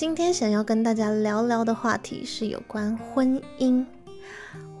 [0.00, 3.84] 今天想要跟大家聊聊的话题是有关婚姻。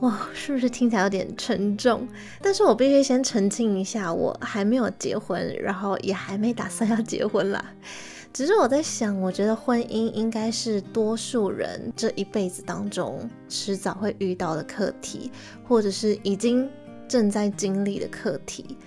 [0.00, 2.08] 哇，是不是听起来有点沉重？
[2.40, 7.62] 但是我必须先澄清一下，我还没有结婚，然后也还没打算要结婚啦。
[8.32, 15.30] 只是我在想，我觉得婚姻应该是多数人这一辈子当中迟早会遇到的课题，
[15.68, 16.66] 或者是已经
[17.06, 18.78] 正在经历的课题。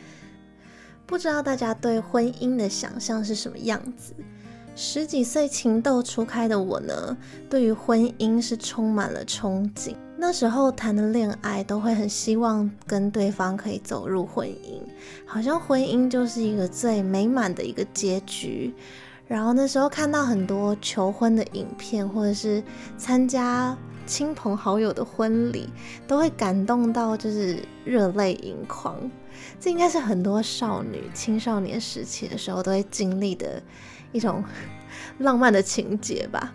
[1.05, 4.15] 不知道大家对婚姻的想象是什么样子？
[4.75, 7.15] 十几岁情窦初开的我呢，
[7.49, 9.95] 对于婚姻是充满了憧憬。
[10.17, 14.81] 那时候谈的恋爱都会很希望跟对方可以走入婚姻，
[15.25, 18.73] 好像婚姻就是一个最美满的一个结局。
[19.27, 22.63] 然后那时候看到很多求婚的影片，或者是
[22.97, 25.69] 参加亲朋好友的婚礼，
[26.07, 28.97] 都会感动到就是热泪盈眶。
[29.59, 33.61] 这应该是很多少女青少年时期的时候都会经历的。
[34.13, 34.41] 一种
[35.19, 36.53] 浪漫的情节吧。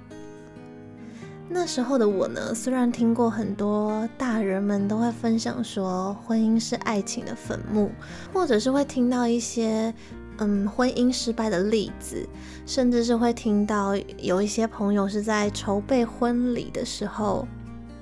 [1.51, 7.91] 那时候的我呢，虽然听过很多大人们都会分享说婚姻是爱情的坟墓，
[8.35, 9.95] 或者是会听到一些
[10.37, 12.29] 嗯婚姻失败的例子，
[12.67, 17.49] 甚至是会听到有一些朋友是在筹备婚礼的时候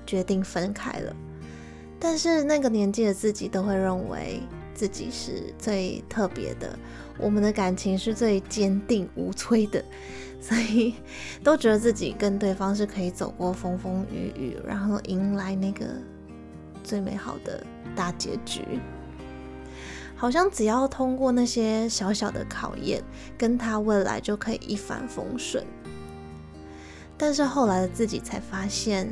[0.05, 1.15] 决定分开了。
[2.01, 4.43] 但是那个年纪的自己都会认为
[4.77, 6.78] 自己是最特别的。
[7.19, 9.82] 我们的感情是最坚定无摧的，
[10.38, 10.94] 所以
[11.42, 15.86] 都觉得自己跟对方是可以走过风风雨雨，然后迎来那个
[16.84, 18.60] 最美好的大结局。
[20.14, 23.03] 好像只要通过那些小小的考验，
[23.38, 25.65] 跟他未来就可以一帆风顺。
[27.19, 29.10] 但是后来的自己才发现，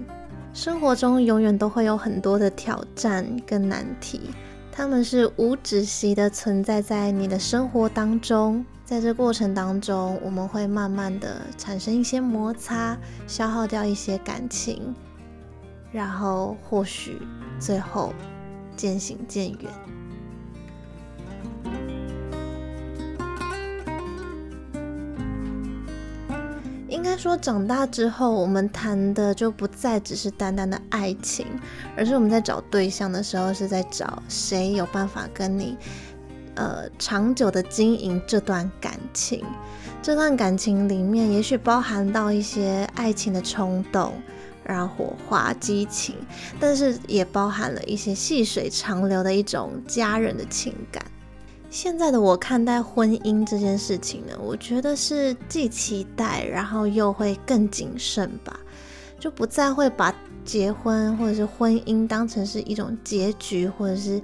[0.52, 4.30] 生活中永远都会有很多的挑战跟难题。
[4.76, 12.98] 他们是无止息的存在在你的生活当中，在这过程当中，我们会慢慢的产生一些摩擦，
[13.28, 14.92] 消耗掉一些感情，
[15.92, 17.22] 然后或许
[17.60, 18.12] 最后
[18.76, 19.70] 渐行渐远。
[27.14, 31.46] 该说，长大之后，我们谈的就不再只是单单的爱情，
[31.96, 35.78] 而是我们在找对象的时候，是在找谁有办法跟你，
[36.56, 39.44] 呃，长久的经营这段感情。
[40.02, 44.12] 这段感情里面，也许包含到一些爱情的冲动，
[44.64, 46.16] 然后火花、激情，
[46.58, 51.00] 但是也包含了一些细水长流的一种家人的情感。
[51.74, 58.60] 现在的我看待婚姻这件事情呢，我觉得是既期待，然后又会更谨慎吧，
[59.18, 60.14] 就不再会把
[60.44, 64.22] 结婚或者是婚姻当成是一种结局，或者是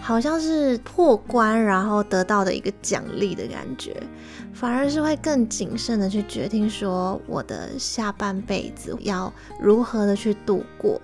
[0.00, 4.00] 好像是破关然后得到的一个奖励的感觉，
[4.52, 11.02] 反而是会更谨慎的去决定说我的下半辈子要如何的去度过。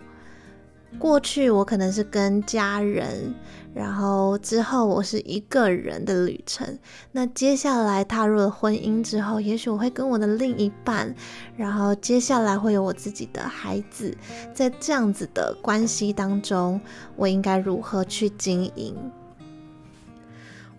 [1.00, 3.34] 过去我可能是跟家人。
[3.72, 6.78] 然后之后我是一个人的旅程，
[7.12, 11.14] 那接下来踏入了婚姻之后，也许我会跟我的另一半，
[11.56, 14.16] 然后接下来会有我自己的孩子，
[14.52, 16.80] 在这样子的关系当中，
[17.14, 18.96] 我应该如何去经营？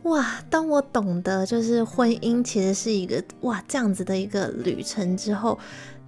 [0.03, 5.58] 哇，当我懂得就是婚姻其实是一个哇这样子的一个旅程之后。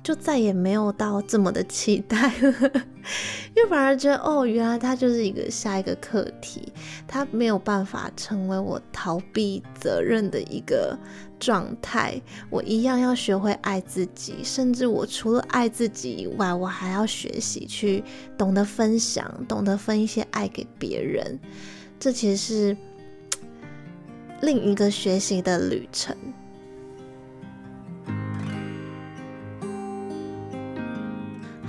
[0.04, 2.72] 就再也没有到这么的期待了，
[3.56, 6.74] 因为反而觉得哦，原来它就是一个下一个课题，
[7.08, 10.98] 它没有办法成为我逃避责任的一个
[11.40, 12.22] 状态。
[12.50, 18.04] 我一样要学会爱自己，甚至我除了爱自己以外，我还要学习去
[18.38, 21.40] 懂得分享，懂得分一些爱给别人。
[21.98, 22.78] 这其实是
[24.42, 26.14] 另一个学习的旅程。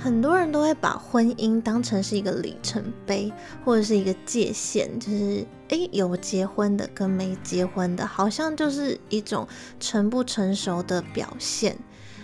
[0.05, 3.33] 很多人都会把婚姻当成是一个里程碑，
[3.65, 9.47] 或者是一个界限，就是诶，有结婚的跟没结婚的，好像就是一种
[9.79, 11.75] 成不成熟的表现。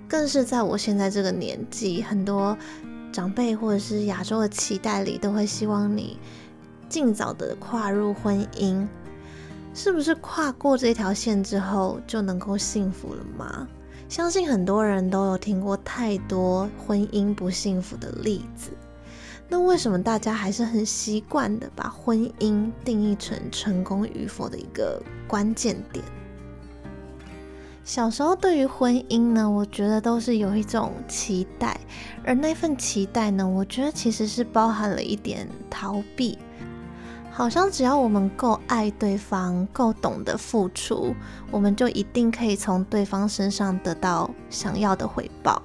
[0.08, 2.56] 更是在我现在这个年纪，很多
[3.12, 6.20] 长辈或者是亚洲的期待里，都会希望你
[6.88, 8.88] 尽早的跨入婚姻。
[9.74, 13.68] 是不是跨过这条线之后就能够幸福了吗？
[14.12, 18.72] 相信很多人都有听过太多婚姻不幸福的例子。
[19.48, 26.04] 那为什么大家还是很习惯的把婚姻定义成成功与否的一个关键点？
[27.86, 31.80] 小时候对于婚姻呢，我觉得都是有一种期待，
[32.26, 36.38] 而那份期待呢，我觉得其实是包含了一点逃避。
[37.32, 41.16] 好像只要我们够爱对方，够懂得付出，
[41.50, 45.64] 我们就一定可以从对方身上得到想要的回报。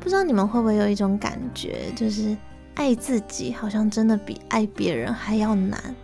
[0.00, 2.36] 不知道你们会不会有一种感觉，就是。
[2.76, 5.96] 爱自己好像真的比爱别人还要难，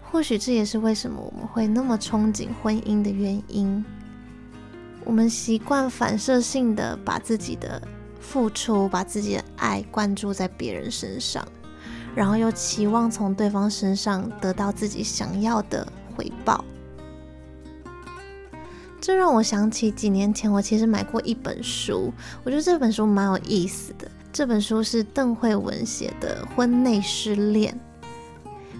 [0.00, 3.84] 或许这也是为什么我们会那么憧憬婚姻的原因。
[5.04, 7.82] 我们习惯反射性的把自己的
[8.20, 11.44] 付出、把自己的爱灌注在别人身上，
[12.14, 15.86] 然后又期望从对方身上得到自己想要的
[16.16, 16.64] 回报。
[19.00, 22.12] 这让我想起几年前我其实买过一本书，
[22.44, 24.06] 我觉得这本书蛮有意思的。
[24.32, 27.74] 这本书是邓惠文写的《婚内失恋》，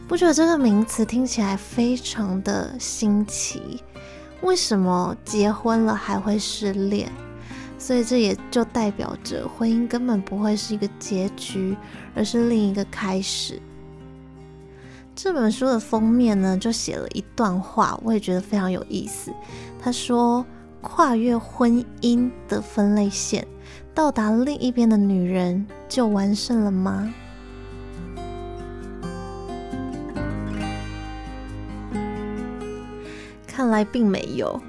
[0.06, 3.82] 不觉得这个名词听起来非常的新奇？
[4.42, 7.10] 为什么结婚了还会失恋？
[7.80, 11.74] 所以这也就代表着婚姻根本不会是一个结局，
[12.14, 13.58] 而是另一个开始。
[15.16, 19.32] 这本书的封面呢，就写了一段话，我也觉得非常有意思。
[19.82, 20.44] 他说
[20.82, 23.44] ：“跨越婚姻的分类线。”
[23.94, 27.12] 到达另一边的女人就完胜了吗？
[33.46, 34.60] 看来并没有。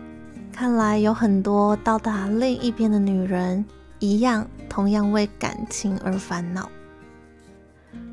[0.62, 3.66] 看来有很多到达另一边的女人，
[3.98, 6.70] 一样同样为感情而烦恼。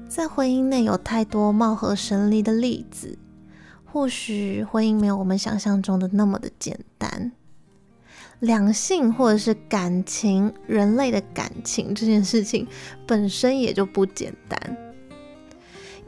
[0.08, 3.18] 在婚姻内有太多貌合神离的例子，
[3.84, 7.32] 或许婚姻没有我们想象中的那么的简单。
[8.40, 12.66] 两性或者是感情，人类的感情这件事情
[13.06, 14.58] 本身也就不简单。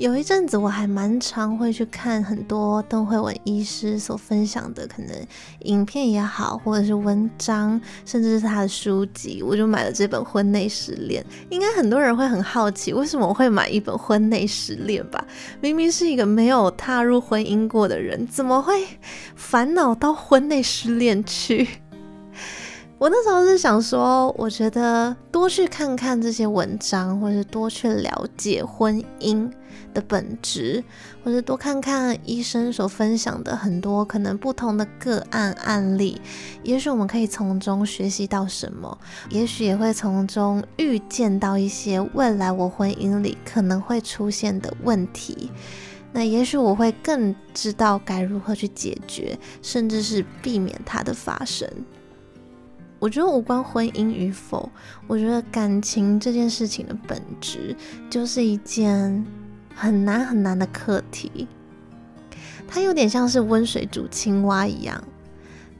[0.00, 5.14] 有一阵子我还蛮常会去看很多邓惠文医师所分享的，可能
[5.64, 11.22] 影片也好，或者是文章，甚至是他的书籍，我就买了这本《婚内失恋》。
[11.50, 15.22] 应该很多人会很好奇，为什么我会买一本《婚内失恋》吧？
[15.60, 18.82] 明明是一个没有踏入婚姻过的人，怎么会
[19.36, 21.68] 烦恼到婚内失恋去？
[22.96, 29.50] 我那时候是想说，我觉得多去看看这些文章，或是多去了解婚姻
[29.92, 30.82] 的本质，
[31.24, 36.20] 或者多看看医生所分享的很多可能不同的个案案例，
[36.62, 38.98] 也许我们可以从中学习到什么，
[39.30, 45.50] 也许也会从中预见到一些未来我婚姻里可能会出现的问题。
[46.12, 51.68] 那也许我会更知道该如何去解决，甚至是避免它的发生。
[52.98, 54.68] 我觉得无关婚姻与否，
[55.06, 57.74] 我觉得感情这件事情的本质
[58.10, 59.24] 就是一件
[59.80, 61.48] 很难很难的课题。
[62.68, 65.02] 它有点像是温水煮青蛙一样，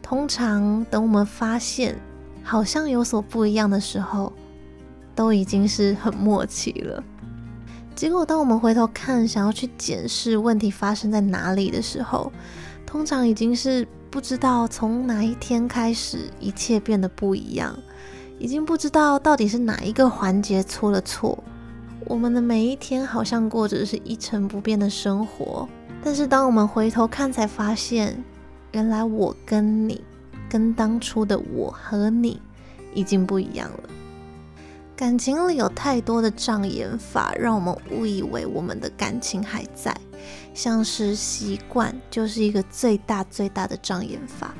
[0.00, 1.94] 通常等我们发现
[2.42, 4.32] 好像有所不一样的时候，
[5.14, 7.04] 都已经是很默契了。
[7.94, 12.32] 结果当我们回头看，想要去检视问题发生在哪里的时候，
[12.86, 13.86] 通常已经是。
[14.10, 17.78] 不知道从哪一天开始，一切变得不一样，
[18.40, 21.44] 已经不知道到底是哪一个环节出了错。
[22.10, 25.68] 我们的每一天好像过着是一成不变的生活，
[26.02, 28.20] 但是当我们回头看，才发现，
[28.72, 30.02] 原来我跟你，
[30.48, 32.42] 跟当初的我和你，
[32.92, 33.90] 已经不一样了。
[34.96, 39.96] 感情里有太多的障眼法，让我们误以为我们的感情还在。
[40.52, 44.52] 像是习惯就是一个最大最大的障眼法。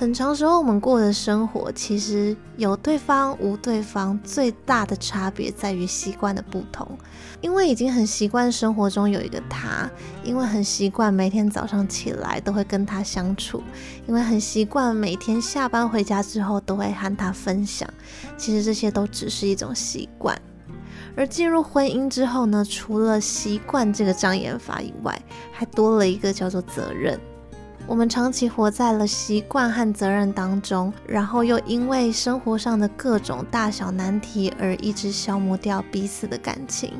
[0.00, 6.88] 很长时候，我们过的生活其实有对方无对方，最大的差别在于习惯的不同。
[7.40, 9.90] 因为已经很习惯生活中有一个他，
[10.22, 13.60] 因为很习惯每天早上起来都会跟他相处，
[14.06, 17.92] 因为很习惯每天下班回家之后都会和他分享。
[18.36, 20.40] 其实这些都只是一种习惯。
[21.16, 27.18] 而进入婚姻之后呢，除了习惯这个障眼法以外，还多了一个叫做责任。
[27.88, 36.92] 我们长期活在了习惯和责任当中，然后又因为生活上的各种大小难题而一直消磨掉彼此的感情。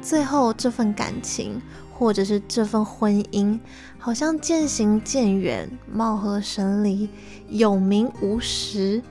[0.00, 1.60] 最后，这份感情
[1.92, 3.58] 或者是这份婚姻，
[3.98, 7.10] 好像渐行渐远，貌合神离，
[7.48, 9.02] 有名无实，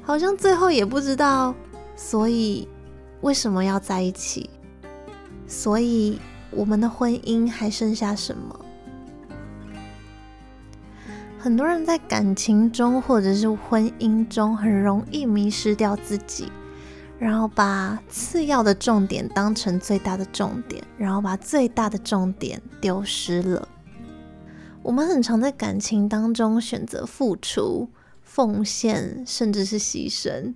[0.00, 1.52] 好像最后也不知道，
[1.96, 2.68] 所以。
[3.20, 4.50] 为什么要在一起？
[5.48, 6.20] 所以
[6.50, 8.60] 我们的婚姻还剩下什么？
[11.44, 16.50] 很多人在感情中或者是婚姻中，很容易迷失掉自己，
[17.18, 23.68] 然后把次要的重点当成最大的重点，然后把最大的重点丢失了。
[24.82, 27.90] 我们很常在感情当中选择付出、
[28.22, 30.54] 奉献，甚至是牺牲，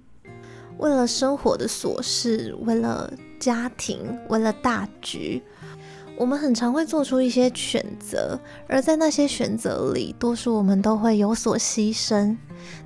[0.78, 5.42] 为了生活的琐事，为了家庭，为了大局。
[6.18, 12.36] 我们很常会做出一些选择，而在那些选择里，多数我们都会有所牺牲。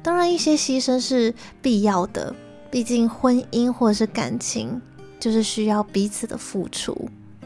[0.03, 2.35] 当然，一些牺牲是必要的，
[2.71, 4.79] 毕竟婚姻或者是感情
[5.19, 6.95] 就是需要彼此的付出。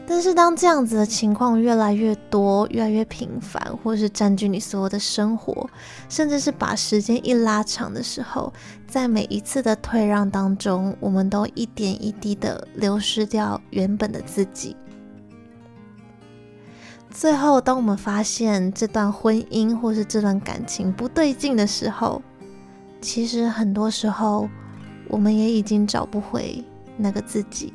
[0.05, 5.69] 但是，当这样子的情况越来越多、越来越频繁，或是占据你所有的生活，
[6.09, 8.51] 甚至是把时间一拉长的时候，
[8.89, 14.75] 在每一次的退让当中，我们都一点一滴的流失掉原本的自己。
[17.19, 22.21] 最后，当我们发现这段婚姻或是这段感情不对劲的时候，
[23.01, 24.47] 其实很多时候
[25.07, 26.63] 我们也已经找不回
[26.95, 27.73] 那个自己。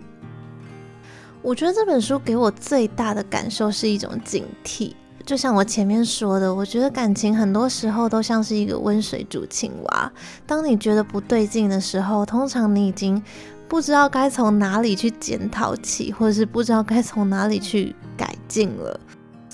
[1.43, 4.93] 我觉得这本书给我最大的感受是一种警惕。
[5.27, 10.13] 就像我前面说的，我觉得感情很多时候都像是一个温水煮青蛙。
[10.47, 13.21] 当你觉得不对劲的时候，通常你已经
[13.67, 19.01] 不知道该从哪里去检讨起，或者是不知道该从哪里去改进了。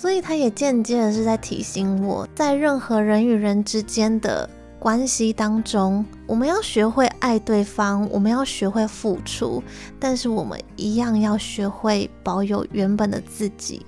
[0.01, 9.61] 所以，他也间接的是在提醒我，在任何人与人之间的关系当中，我们要学会爱对方，我们要学会付出，
[9.99, 13.85] 但是我们一样要学会保有原本的自己。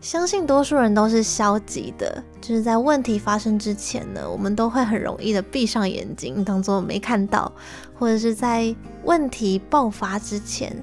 [0.00, 7.52] 相信多数人都是消极的，就是在问题发生之前呢，我们都会很容易的闭上眼睛，当做没看到，
[7.98, 10.74] 或者是在问题爆发之前，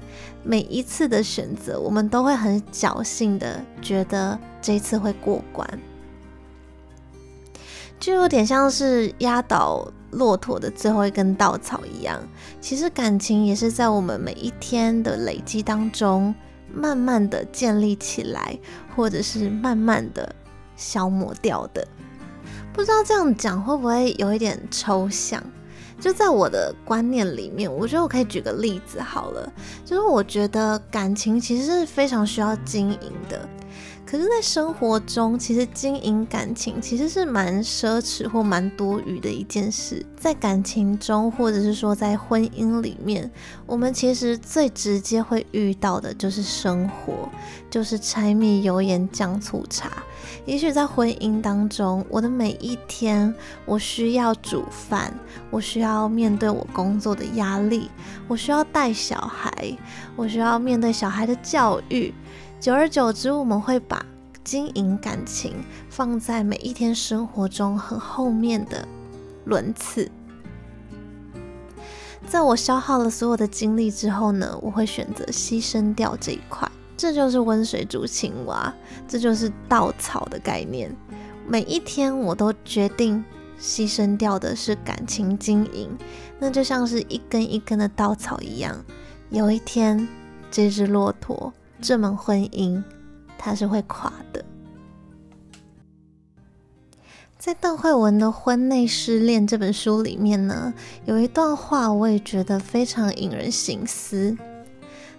[0.44, 5.68] 每一次的选择，我们都会很侥幸的觉得这次会过关，
[7.98, 12.22] 就有点像是压倒骆驼的最后一根稻草一样。
[12.60, 16.32] 其实感情也是在我们每一天的累积当中。
[16.72, 18.58] 慢慢的建立起来，
[18.94, 20.34] 或者是慢慢的
[20.76, 21.86] 消磨掉的。
[22.72, 25.42] 不知道这样讲会不会有一点抽象？
[26.00, 29.52] 就在我的观念里面，我觉得我可以举个例子好了。
[29.84, 33.48] 就是我觉得感情其实是非常需要经营的。
[34.10, 40.02] 可是，在生活中，其实经营感情其实是蛮奢侈或蛮多余的一件事。
[40.16, 43.30] 在感情中，或者是说在婚姻里面，
[43.66, 47.28] 我们其实最直接会遇到的就是生活，
[47.68, 49.90] 就是柴米油盐酱醋茶。
[50.46, 53.34] 也许在婚姻当中，我的每一天，
[53.66, 55.12] 我需要煮饭，
[55.50, 57.90] 我需要面对我工作的压力，
[58.26, 59.52] 我需要带小孩，
[60.16, 62.14] 我需要面对小孩的教育。
[62.60, 64.04] 久而久之，我们会把
[64.42, 65.54] 经营感情
[65.88, 68.86] 放在每一天生活中很后面的
[69.44, 70.10] 轮次。
[72.26, 76.68] 在我消耗了所有的精力之后呢，我会选择牺牲掉这一块。
[76.96, 78.74] 这就是温水煮青蛙，
[79.06, 80.94] 这就是稻草的概念。
[81.46, 83.24] 每一天，我都决定
[83.60, 85.96] 牺牲掉的是感情经营，
[86.40, 88.84] 那就像是一根一根的稻草一样。
[89.30, 90.08] 有一天，
[90.50, 91.52] 这只骆驼。
[91.80, 92.82] 这门婚姻，
[93.36, 94.44] 它是会垮的。
[97.38, 100.74] 在邓惠文的《婚内失恋》这本书里面呢，
[101.06, 104.36] 有一段话，我也觉得非常引人省思。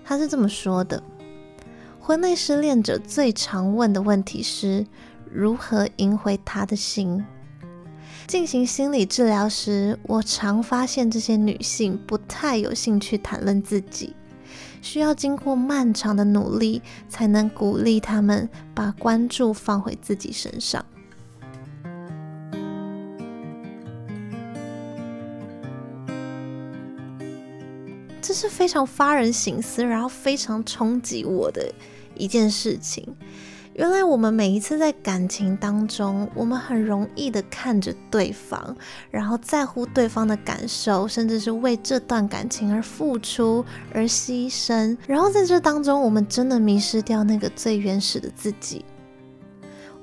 [0.04, 1.02] 他是这么说的：
[2.00, 4.86] 婚内失恋者最常问的问题是
[5.32, 7.26] 如何赢回他的心。
[8.28, 14.14] 进行心理治疗时，我常发现这些女性不太有兴趣谈论自己。
[14.82, 20.86] 需要经过漫长的努力，才能鼓励他们把关注放回自己身上。
[28.22, 31.74] 这是非常发人省思，然后非常冲击我的
[32.16, 33.16] 一件事情。
[33.80, 38.76] 原来我们每一次在感情当中，我们很容易的看着对方，
[39.10, 44.98] 然后在乎对方的感受，甚至是为这段感情而付出、而牺牲。
[45.08, 48.84] 然后在这当中，我们真的迷失掉那个最原始的自己。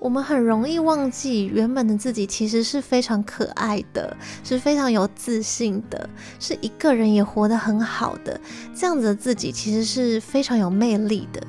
[0.01, 6.09] 我们很容易忘记原本的自己其实是非常可爱的，是非常有自信的，
[6.41, 8.41] 是一个人也活得很好的。
[8.75, 11.47] 这样子的自己其实是非常有魅力的。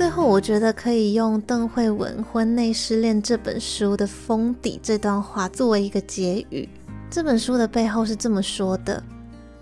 [0.00, 6.66] 最后，我觉得可以用邓惠文《婚内失恋》这本书的封底这段话作为一个结语。
[7.10, 9.04] 这本书的背后是这么说的：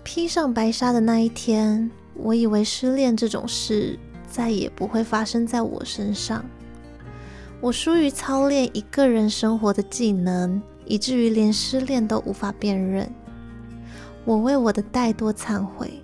[0.01, 3.99] 披上白纱的那一天，我以为失恋这种事
[4.31, 6.45] 再也不会发生在我身上。
[7.59, 13.11] 我疏于操练一个人生活的技能，以至于连失恋都无法辨认。
[14.23, 16.01] 我为我的怠惰忏悔，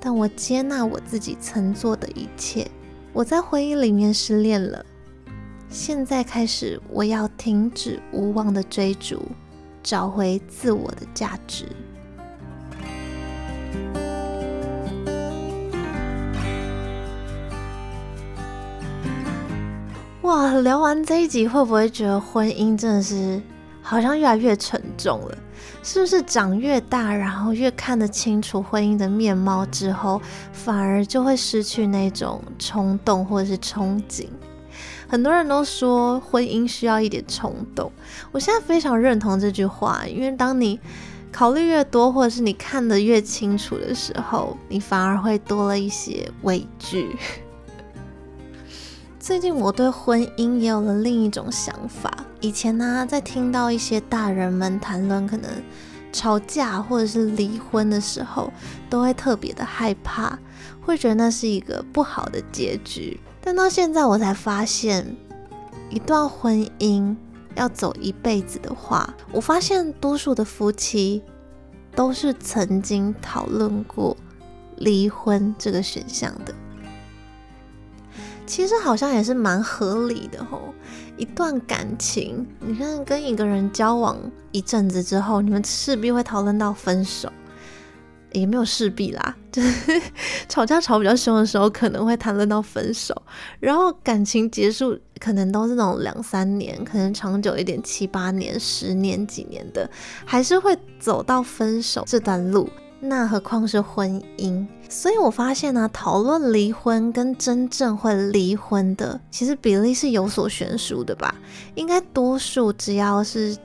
[0.00, 2.66] 但我接纳我自己曾做的一切。
[3.14, 4.82] 我在婚姻里面失恋了，
[5.68, 9.20] 现在开始，我要停止无望的追逐，
[9.82, 11.66] 找回自我的价值。
[20.22, 23.42] 哇，聊完这一集，会不会觉得婚姻真的是
[23.82, 25.36] 好像越来越沉重了？
[25.82, 30.20] 是不是长越大，然后越看得清楚婚姻的面貌之后，
[30.52, 34.26] 反而就会失去那种冲动或者是憧憬？
[35.08, 37.92] 很多人都说婚姻需要一点冲动，
[38.30, 40.80] 我现在非常认同这句话，因为当你
[41.30, 47.16] 考虑越多，或者是你看得越清楚的时候，你反而会多了一些畏惧。
[49.22, 52.12] 最近我对婚姻也有了另一种想法。
[52.40, 55.48] 以前呢、在听到一些大人们谈论可能
[56.12, 58.52] 吵架或者是离婚的时候，
[58.90, 60.36] 都会特别的害怕，
[60.80, 63.20] 会觉得那是一个不好的结局。
[63.40, 65.06] 但到现在我才发现，
[65.88, 67.14] 一段婚姻
[67.54, 71.22] 要走一辈子的话，我发现多数的夫妻
[71.94, 74.16] 都是曾经讨论过
[74.78, 76.52] 离婚这个选项的。
[78.52, 80.74] 其实好像也是蛮合理的吼，
[81.16, 84.18] 一段感情，你看跟一个人交往
[84.50, 87.32] 一阵子之后，你们势必会讨论到分手，
[88.32, 90.02] 也没有势必啦，就是
[90.50, 93.22] 吵架吵比较凶的时候，可能会谈论到分手，
[93.58, 99.88] 然后感情结束可能都是那种两三年，可能长久一点七八年、十年几年的，
[100.26, 102.68] 还是会走到分手这段路。
[103.04, 111.34] 那何况是婚姻，所以我发现呢、啊，讨论离婚跟真正会离婚的，其实比例是有所悬殊的吧？
[111.74, 113.56] 应该多数只要是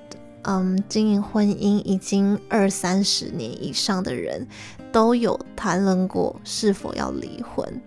[0.41, 4.48] 嗯经营婚姻已经二三十年以上的人，
[4.91, 7.81] 都有谈论过是否要离婚。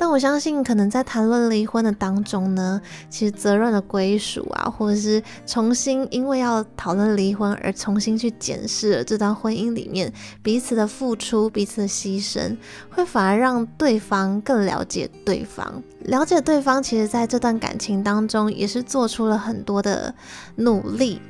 [0.00, 10.10] 但我相信，可能在谈论离婚的当中呢，其实责任的归属啊，或者是重新因为要讨论离婚而重新去检视了这段婚姻里面
[10.42, 12.56] 彼此的付出、彼此的牺牲，
[12.88, 20.14] 会反而让对方更了解对方，了解对方，其实在这段感情当中也是做出了很多的
[20.56, 21.20] 努力，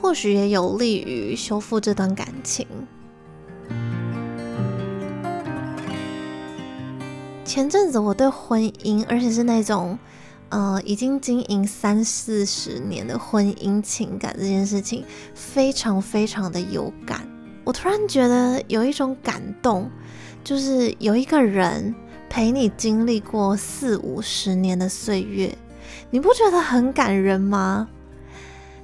[0.00, 2.66] 或许也有利于修复这段感情。
[7.58, 9.98] 前阵子我对婚姻，而且是那种，
[10.48, 17.28] 呃，已经经营三四十年的婚姻情感这件事情，非常非常的有感。
[17.64, 19.90] 我突然觉得有一种感动，
[20.44, 21.92] 就是有一个人
[22.30, 25.52] 陪你经历过四五十年的岁月，
[26.10, 27.88] 你不觉得很感人吗？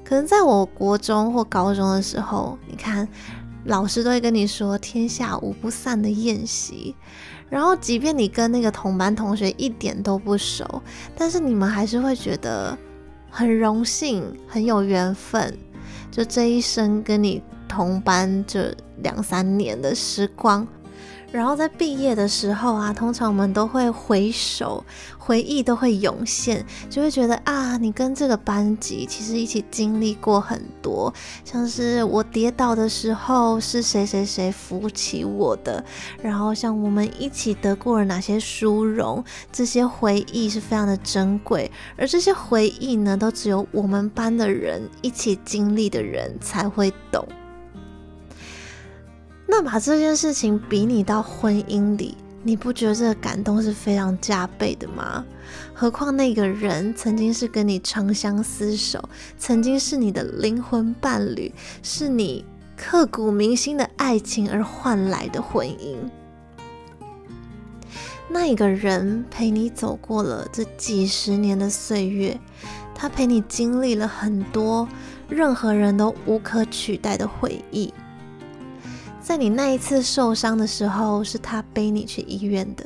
[0.02, 3.08] 可能在我国中或高中的时候，你看，
[3.66, 6.96] 老师都会跟你说“天下无不散的宴席”。
[7.54, 10.82] 然后，即便你跟那个同班同学一点都不熟，
[11.16, 12.76] 但是你们还是会觉得
[13.30, 15.56] 很荣幸、很有缘分。
[16.10, 20.66] 就这一生跟你同班这两三年的时光。
[21.30, 24.84] 然后在毕业的时候啊，通常我们都会回首，
[25.18, 31.12] 回忆都会涌现，就会觉得啊，你跟这个班级其实一起经历过很多，
[31.44, 35.84] 像是我跌倒的时候是谁谁谁扶起我的，
[36.22, 47.26] 然后像我们一起得过了哪些殊荣，这些回忆是非常的珍贵，而这些回忆呢，都只有我们班的人一起经历的人才会懂。
[49.46, 55.24] 那把这件事情比拟到婚姻里，你不觉得这个感动是非常加倍的吗？
[55.72, 61.52] 何况那个人曾经是跟你长相厮守，曾经是你的灵魂伴侣，
[61.82, 62.44] 是你
[62.76, 65.96] 刻骨铭心的爱情而换来的婚姻。
[68.28, 72.40] 那一个人陪你走过了这几十年的岁月，
[72.94, 74.88] 他陪你经历了很多
[75.28, 77.92] 任何人都无可取代的回忆。
[79.24, 82.84] 在你那一次受伤的时候，是他背你去医院的；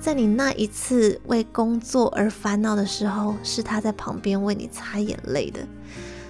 [0.00, 5.60] 在你那一次为工作而烦恼的时候，是他在旁边为你擦眼泪的；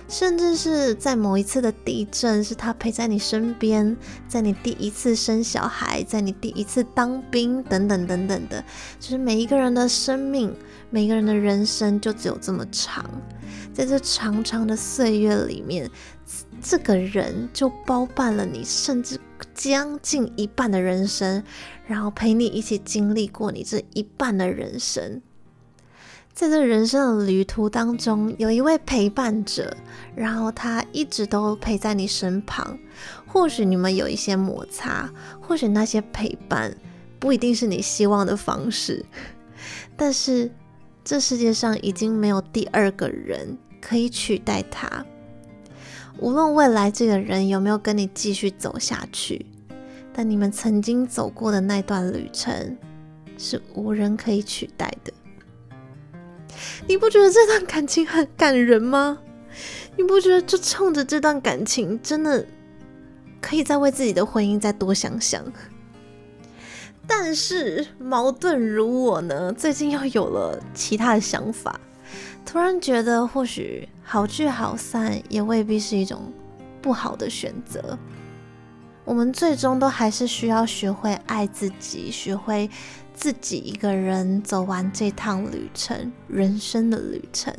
[0.09, 3.95] 甚至是在某一次的地震，是他陪在你身边；
[4.27, 8.65] 在你第一次生小孩，在你第一次当兵，等等等等的，
[8.99, 10.53] 就是每一个人的生命，
[10.91, 13.09] 每一个人的人生就只有这么长，
[13.73, 15.89] 在这长长的岁月里面。
[16.61, 19.19] 这个人就包办了你甚至
[19.59, 21.43] 将近一半的人生，
[21.85, 25.21] 然后陪你一起经历过你这一半的人生。
[26.33, 29.77] 在这人生的旅途当中，有一位陪伴者，
[30.15, 32.79] 然后他一直都陪在你身旁。
[33.27, 36.73] 或许你们有一些摩擦，或许那些陪伴
[37.19, 39.05] 不一定是你希望的方式，
[39.97, 40.49] 但是
[41.03, 45.05] 这世界上已经没有第二个人可以取代他。
[46.19, 49.47] 无论未来这个人有没有跟你继续走下去，
[50.13, 52.77] 但你们曾经走过的那段旅程
[53.37, 55.13] 是无人可以取代的。
[56.87, 59.19] 你不觉得这段感情很感人吗？
[59.97, 62.45] 你不觉得就冲着这段感情，真的
[63.41, 65.45] 可以再为自己的婚姻再多想想？
[67.07, 71.81] 但是矛盾如我呢，最近又有了其他的想法。
[72.45, 76.33] 突然觉得，或许好聚好散也未必是一种
[76.81, 77.99] 不好的选择。
[79.05, 82.69] 我们最终都还是需要学会爱自己，学会
[83.15, 87.55] 自己一个人走完这趟旅程，人生的旅程。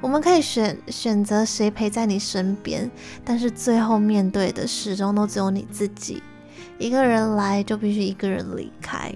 [0.00, 2.90] 我们可以选选择谁陪在你身边，
[3.24, 6.22] 但是最后面对的始终都只有你自己。
[6.78, 9.12] 一个人来，就必须一个人离开。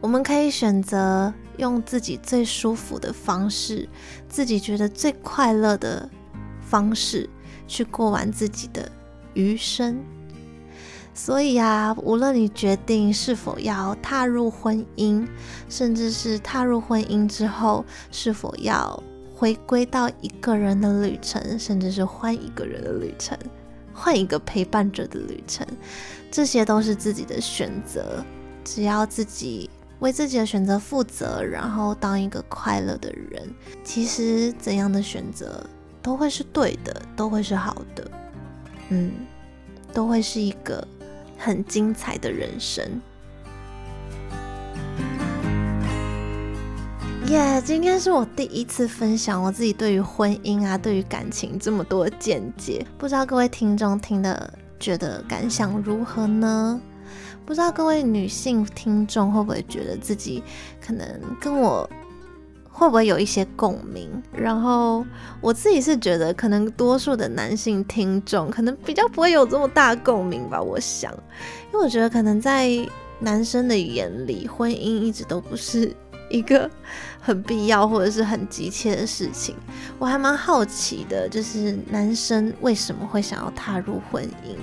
[0.00, 1.32] 我们可以选择。
[1.58, 3.88] 用自己最舒服的方式，
[4.28, 6.08] 自己觉得最快乐的
[6.60, 7.28] 方式
[7.66, 8.90] 去过完自己的
[9.34, 9.98] 余生。
[11.14, 15.26] 所以啊，无论你决定是否要踏入婚姻，
[15.68, 19.02] 甚至是踏入婚姻之后是否要
[19.34, 23.38] 回归到一个人的旅程，甚至是换一个人的旅程，
[23.94, 25.66] 换一个陪伴者的旅程，
[26.30, 28.24] 这些都是自己的选择。
[28.62, 29.70] 只要自己。
[30.00, 33.48] 为自己的选择负责，然后当一个快乐的人，
[33.82, 35.64] 其实怎样的选择
[36.02, 38.10] 都会是对的，都会是好的，
[38.90, 39.12] 嗯，
[39.92, 40.86] 都会是一个
[41.38, 43.00] 很精彩的人生。
[47.28, 56.80] 耶今天是我第一次分享我自己对于婚姻啊，对于感情这么多的见解，不知道各位听众听的觉得感想如何呢？
[57.46, 60.42] 不知道各位女性听众会不会觉得自己
[60.84, 61.08] 可能
[61.40, 61.88] 跟我
[62.68, 64.10] 会不会有一些共鸣？
[64.32, 65.06] 然后
[65.40, 70.60] 我自己是觉得，可能多数的男性听众可能比较不会有这么大共鸣吧。
[70.60, 71.12] 我想，
[71.72, 72.68] 因为我觉得可能在
[73.20, 75.94] 男生的眼里，婚姻一直都不是
[76.28, 76.68] 一个
[77.20, 79.54] 很必要或者是很急切的事情。
[80.00, 84.56] 我还蛮好奇的，就是男生为什么会想要踏入婚姻？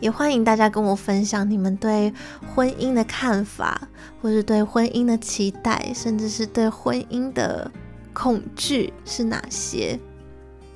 [0.00, 2.12] 也欢迎大家跟我分享你们对
[2.54, 3.88] 婚姻的看法，
[4.20, 7.70] 或是对婚姻的期待，甚至是对婚姻的
[8.12, 9.98] 恐惧是哪些？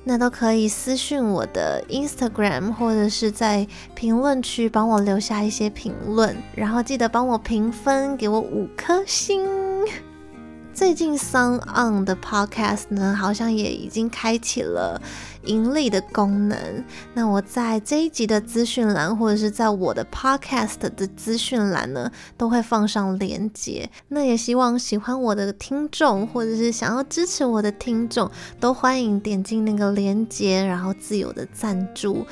[0.03, 9.60] 那都可以私信我的 Instagram，或者是在评论区帮我留下一些评论，然后记得帮我评分，给我五颗星。
[10.81, 14.99] 最近 SoundOn 的 Podcast 呢，好像也已经开启了
[15.43, 16.83] 盈利的功能。
[17.13, 23.87] 那我在这一集的资讯栏，或者是在我的 Podcast 的资讯栏呢，都会放上链接。
[24.07, 32.25] 那也希望喜欢我的听众，或者是想要支持我的听众，都欢迎点进那个链接，然后自由的赞助，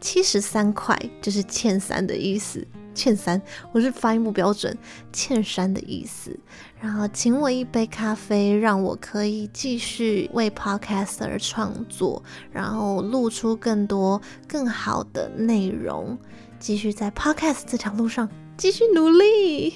[0.00, 2.64] 七十三块就是欠三的意思。
[2.96, 3.40] 欠三，
[3.72, 4.76] 我是发音不标准，
[5.12, 6.36] 欠三的意思。
[6.80, 16.18] 然后请我一杯咖啡，让我可以继续为 Podcaster 创作，然后露出更多更好的内容，
[16.58, 19.74] 继续在 Podcast 这条路上继续努力。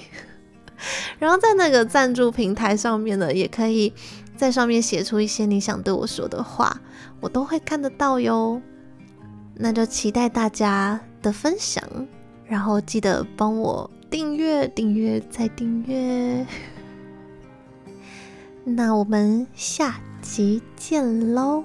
[1.19, 3.93] 然后在那个赞助平台上面呢，也可以
[4.35, 6.81] 在上面写出一些你想对我说的话，
[7.19, 8.59] 我都会看得到哟。
[9.55, 11.83] 那就期待大家的分享。
[12.51, 16.45] 然后记得帮我订阅、订阅再订阅。
[18.65, 21.63] 那我们下集见喽，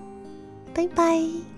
[0.73, 1.56] 拜拜。